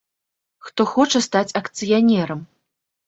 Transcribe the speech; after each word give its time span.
Хто 0.67 0.87
хоча 0.93 1.21
стаць 1.27 1.55
акцыянерам? 1.63 2.43